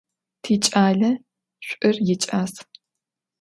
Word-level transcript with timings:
Tiç'ale 0.43 1.11
ş'ur 1.67 1.95
yiç'as. 2.07 2.53